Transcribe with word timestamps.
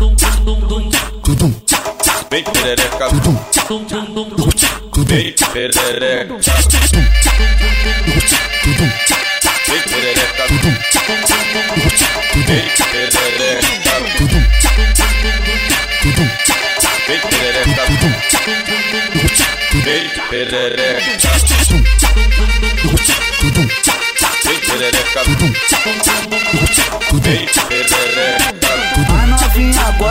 Vem 0.00 0.16
perereca, 0.16 1.50
vem 2.30 2.42
perereca, 2.42 3.08
vem 4.96 5.34
perereca, 5.34 6.36
vem 9.66 9.82
perereca, 9.82 10.46
vem 17.06 17.10
perereca, 17.10 17.10
vem 17.10 17.20
perereca, 17.20 17.84
vem 19.84 20.00
perereca, 24.60 25.20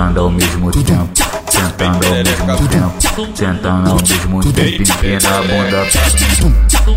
Sentando 0.00 0.20
ao 0.20 0.30
mesmo 0.30 0.70
tempo, 0.70 1.10
sentando 1.50 2.06
ao 2.06 2.14
mesmo 2.14 2.68
tempo, 2.68 3.36
sentando 3.36 3.90
ao 3.90 3.96
mesmo 3.96 4.40
tempo, 4.40 4.82
empina 4.82 5.28
a 5.28 5.42
bunda. 5.42 5.86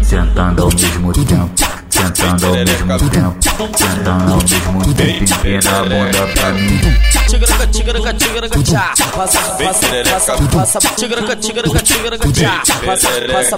Sentando 0.02 0.64
ao 0.64 0.70
mesmo 0.70 1.12
tempo, 1.12 1.52
sentando 1.94 2.48
ao 2.48 2.54
mesmo 2.54 3.10
tempo, 3.10 3.38
sentando 3.78 4.34
ao 4.34 4.40
mesmo 4.42 4.94
tempo, 4.96 5.24
empina 5.24 5.80
a 5.80 5.84
bunda 5.84 6.28
pra 6.34 6.52
mim. 6.54 6.80
Tigaraca, 7.30 7.68
tigaraca, 7.68 8.14
tigaraca, 8.14 8.64
tchá. 8.64 8.94
Passa, 9.16 9.40
passa, 9.40 9.88
passa, 10.10 10.34
passa. 10.48 10.80
Tigaraca, 10.96 11.36
tigaraca, 11.36 11.80
tigaraca, 11.80 12.32
tchá. 12.32 12.64
Passa, 12.84 13.10
passa, 13.32 13.58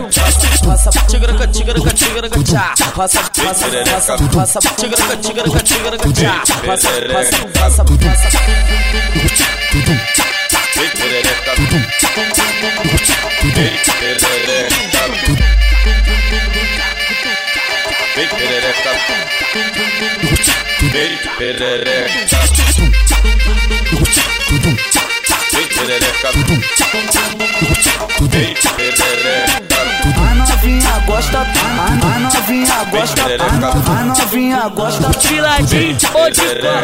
passa. 0.65 0.89
Tigaraca, 1.07 1.47
tigaraca, 1.47 1.93
tigaraca, 1.93 2.43
tchá. 2.43 2.73
Passa, 2.95 3.19
passa, 3.31 3.69
passa, 3.71 4.17
passa. 4.27 4.59
Tigaraca, 4.75 5.17
tigaraca, 5.17 5.59
tigaraca, 5.63 6.11
tchá. 6.11 6.43
Passa, 6.65 6.89
passa, 7.13 7.39
passa, 7.53 7.85
passa. 7.85 8.29
Vem 10.75 10.89
perereca, 10.89 11.51
vem 11.55 11.69
perereca, 13.39 14.84
vem 18.15 18.27
perereca, 18.27 18.91
vem 20.81 21.17
perereca, 21.37 22.09
vem 25.51 25.67
perereca, 25.67 26.29
vem 28.29 28.53
perereca. 28.55 29.65
A 30.15 30.35
novinha 30.35 30.99
gosta, 31.05 31.39
a, 31.39 31.43
novinha 32.19 32.83
gosta, 32.91 33.21
a, 33.23 33.27
no- 33.53 33.67
a 33.91 34.05
novinha 34.05 34.69
gosta 34.69 35.09
de 35.19 35.41
ladinho 35.41 35.97
ou 36.13 36.29
de 36.29 36.41
cor. 36.61 36.83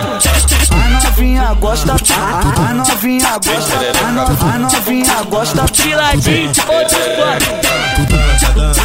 A 0.72 0.76
novinha 1.04 1.54
gosta, 1.56 1.94
a, 1.94 2.74
novinha 2.74 3.32
gosta, 3.46 3.76
a, 4.06 4.12
no- 4.12 4.26
a 4.50 4.60
novinha 4.60 5.24
gosta 5.30 5.66
de 5.72 5.96
ladinho 5.96 6.52
ou 6.68 6.86
de 6.88 6.96
cor. 7.16 8.81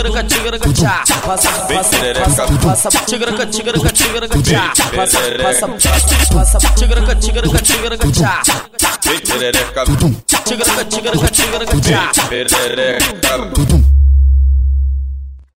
tigranca, 0.00 0.24
tigranca, 0.24 0.72
tchá. 0.72 1.04
Passa, 1.26 1.50
passa, 1.50 2.46
passa, 2.62 2.90
tigranca, 3.04 3.46
tigranca, 3.46 3.92
tigranca, 3.92 4.42
tchá. 4.42 4.72
Passa, 4.96 5.18
passa, 5.42 5.68
passa, 6.32 6.58
tigranca, 6.74 7.14
tigranca, 7.16 7.58
tigranca, 7.58 8.10
tchá. 8.10 8.42
Tigranca, 10.44 10.84
tigranca, 10.84 11.28
tigranca, 11.28 11.80
tchá. 11.80 12.12